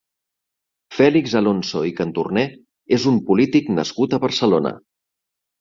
Fèlix 0.99 1.35
Alonso 1.41 1.83
i 1.91 1.93
Cantorné 2.01 2.45
és 2.99 3.07
un 3.15 3.21
polític 3.29 3.73
nascut 3.77 4.17
a 4.19 4.25
Barcelona. 4.25 4.77